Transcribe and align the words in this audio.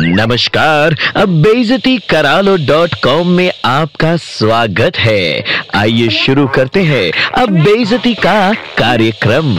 नमस्कार, 0.00 0.94
अब 1.16 1.28
बेजती 1.42 1.96
करालो 1.98 2.56
डॉट 2.56 2.94
कॉम 3.04 3.28
में 3.28 3.52
आपका 3.64 4.16
स्वागत 4.16 4.96
है। 4.96 5.44
आइए 5.74 6.08
शुरू 6.08 6.46
करते 6.48 6.82
हैं 6.82 7.32
अब 7.32 7.48
बेजती 7.48 8.14
का 8.14 8.52
कार्यक्रम। 8.78 9.56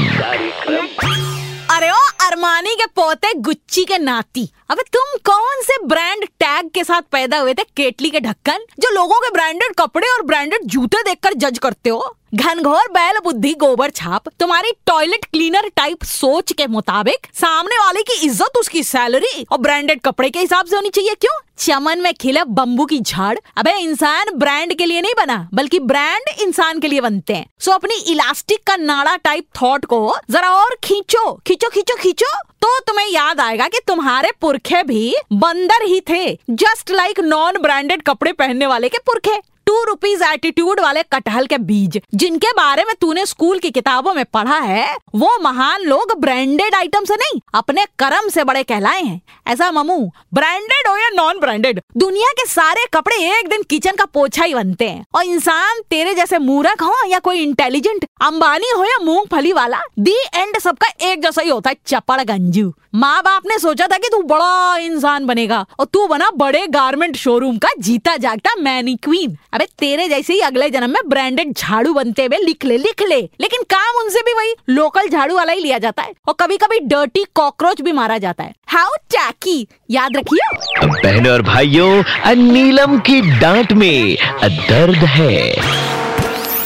अरे 1.75 1.89
ओ, 1.89 2.01
अरमानी 2.21 2.75
के 2.75 2.85
पोते, 2.85 3.33
गुच्ची 3.33 3.83
के 3.83 3.97
नाती। 3.97 4.49
अबे 4.69 4.83
तुम 4.93 5.17
कौन 5.25 5.61
से 5.61 5.77
ब्रांड 5.85 6.25
टैग 6.25 6.69
के 6.73 6.83
साथ 6.83 7.01
पैदा 7.01 7.37
हुए 7.37 7.53
थे? 7.53 7.63
केटली 7.77 8.09
के 8.09 8.19
ढक्कन, 8.19 8.65
जो 8.79 8.93
लोगों 8.93 9.19
के 9.19 9.29
ब्रांडेड 9.29 9.75
कपड़े 9.75 10.07
और 10.07 10.21
ब्रांडेड 10.21 10.59
जूते 10.65 11.01
देखकर 11.01 11.33
जज 11.33 11.59
करते 11.59 11.89
हो? 11.89 12.15
घनघोर 12.33 12.87
बैल 12.91 13.17
बुद्धि 13.23 13.53
गोबर 13.53 13.89
छाप, 13.89 14.27
तुम्हारी 14.39 14.71
टॉयलेट 14.87 15.25
क्लीनर 15.25 15.67
टाइप 15.75 16.03
सोच 16.03 16.51
के 16.51 16.67
मुताबिक 16.67 17.27
सामने 17.33 17.77
वाले 17.77 18.01
की 18.03 18.19
इज़्ज़त 18.25 18.57
उसकी 18.57 18.83
सैलरी 18.83 19.45
और 19.51 19.57
ब्रांडेड 19.57 20.01
कपड़े 20.01 20.29
के 20.29 20.39
हिसाब 20.39 20.65
से 20.65 20.75
होनी 20.75 20.89
चाहिए। 20.89 21.15
क्यों? 21.15 21.39
चमन 21.57 22.01
में 22.01 22.13
खिले 22.13 22.43
बम्बू 22.43 22.85
की 22.85 22.99
झाड़। 22.99 23.37
अबे, 23.57 23.71
इंसान 23.73 24.33
ब्रांड 24.35 24.73
के 24.73 24.85
लिए 24.85 25.01
नहीं 25.01 25.13
बना, 25.17 25.47
बल्कि 25.53 25.79
ब्रांड 25.81 26.29
इंसान 26.41 26.79
के 26.79 26.87
लिए 26.87 27.01
बनते 27.01 27.33
हैं। 27.33 27.45
सो 27.59 27.71
अपनी 27.71 27.95
इलास्टिक 28.11 28.63
का 28.67 28.75
नाड़ा 28.75 29.15
टाइप 29.15 29.45
थॉट 29.61 29.85
को 29.85 30.15
जरा 30.31 30.51
और 30.51 30.77
खींचो। 30.83 31.31
खींचो 31.47 31.69
खींचो 31.69 31.95
खींचो। 31.95 32.35
तो 32.61 32.79
तुम्हें 32.79 33.07
याद 33.07 33.39
आएगा 33.39 33.67
कि 33.67 33.79
तुम्हारे 33.87 34.31
पुरखे 34.41 34.83
भी 34.83 35.13
बंदर 35.33 35.83
ही 35.83 36.01
थे 36.09 36.25
जस्ट 36.51 36.91
लाइक 36.91 37.19
नॉन 37.19 37.57
ब्रांडेड 37.57 38.01
कपड़े 38.01 38.31
पहनने 38.31 38.65
वाले 38.65 38.89
के 38.89 38.97
पुरखे। 39.05 39.39
टू 39.69 39.83
रुपीज़ 39.83 40.23
एटीट्यूड 40.23 40.79
वाले 40.79 41.01
कटहल 41.03 41.45
के 41.45 41.57
बीज, 41.59 41.99
जिनके 42.13 42.51
बारे 42.51 42.83
में 42.83 42.93
तूने 43.01 43.25
स्कूल 43.25 43.59
की 43.59 43.69
किताबों 43.71 44.13
में 44.13 44.23
पढ़ा 44.25 44.57
है, 44.57 44.95
वो 45.15 45.29
महान 45.41 45.81
लोग 45.81 46.13
ब्रांडेड 46.19 46.75
आइटम 46.75 47.05
से 47.05 47.15
नहीं, 47.15 47.39
अपने 47.53 47.85
कर्म 47.99 48.29
से 48.29 48.43
बड़े 48.43 48.63
कहलाए 48.63 49.01
हैं। 49.01 49.21
ऐसा 49.47 49.69
ममू, 49.71 49.99
ब्रांडेड 50.33 50.87
हो 50.87 50.95
या 50.97 51.09
नॉन 51.13 51.39
ब्रांडेड 51.39 51.81
दुनिया 51.97 52.31
के 52.31 52.45
सारे 52.45 52.85
कपड़े 52.93 53.15
एक 53.29 53.49
दिन 53.49 53.63
किचन 53.69 53.95
का 53.95 54.05
पोछा 54.05 54.43
ही 54.43 54.53
बनते 54.53 54.89
हैं। 54.89 55.05
और 55.15 55.23
इंसान 55.25 55.81
तेरे 55.89 56.13
जैसे 56.15 56.37
मूर्ख 56.39 56.83
हो 56.83 56.95
या 57.07 57.19
कोई 57.19 57.39
इंटेलिजेंट 57.39 58.05
अंबानी 58.21 58.71
हो 58.71 58.83
या 58.85 58.97
मूंगफली 59.03 59.53
वाला 59.53 59.81
दी 59.99 60.17
एंड 60.35 60.59
सबका 60.59 60.87
एक 61.03 61.21
जैसा 61.21 61.41
ही 61.41 61.49
होता 61.49 61.69
है, 61.69 61.75
चपड़ 61.87 62.21
गंजू। 62.23 62.71
माँ 62.95 63.21
बाप 63.23 63.43
ने 63.47 63.57
सोचा 63.59 63.87
था 63.87 63.97
कि 63.97 64.09
तू 64.11 64.21
बड़ा 64.25 64.77
इंसान 64.77 65.25
बनेगा, 65.25 65.65
और 65.79 65.85
तू 65.85 66.07
बना 66.07 66.29
बड़े 66.35 66.65
गारमेंट 66.69 67.15
शोरूम 67.15 67.57
का 67.57 67.69
जीता 67.79 68.15
जागता 68.17 68.55
मैनी 68.61 68.95
क्वीन 69.03 69.37
अबे 69.59 69.65
तेरे 69.79 70.07
जैसे 70.07 70.33
ही 70.33 70.39
अगले 70.39 70.69
जन्म 70.69 70.89
में 70.89 71.09
ब्रांडेड 71.09 71.51
झाड़ू 71.53 71.93
बनते 71.93 72.25
हुए 72.25 72.37
लिख 72.37 72.65
ले 72.65 72.77
लिख 72.77 73.01
ले। 73.03 73.17
लेकिन 73.41 73.63
काम 73.69 73.97
उनसे 74.01 74.21
भी 74.21 74.33
वही 74.33 74.53
लोकल 74.69 75.07
झाड़ू 75.07 75.35
वाला 75.35 75.53
ही 75.53 75.59
लिया 75.59 75.77
जाता 75.77 76.03
है। 76.03 76.13
और 76.27 76.35
कभी 76.39 76.57
कभी 76.57 76.79
डर्टी 76.85 77.23
कॉकरोच 77.35 77.81
भी 77.81 77.91
मारा 77.91 78.17
जाता 78.17 78.43
है। 78.43 78.53
हाउ 78.67 78.95
टैकी 79.11 79.67
याद 79.91 80.17
रखिए 80.17 80.85
बहनों 80.85 81.33
और 81.33 81.41
भाइयों 81.41 82.35
नीलम 82.35 82.97
की 82.99 83.21
डांट 83.39 83.71
में 83.73 84.15
दर्द 84.43 85.03
है। 85.09 85.35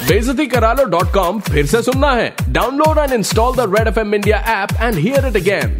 बेजती 0.07 0.45
करा 0.45 0.73
लो 0.73 0.85
डॉट 0.87 1.13
कॉम 1.13 1.39
फिर 1.41 1.65
से 1.65 1.81
सुनना 1.81 2.11
है। 2.11 2.33
Download 2.49 2.97
and 2.99 3.13
install 3.13 3.55
the 3.55 3.73
Red 3.75 3.87
F 3.87 3.99
M 3.99 4.15
India 4.15 4.45
app 4.53 4.81
and 4.81 4.99
hear 4.99 5.27
it 5.27 5.35
again 5.35 5.79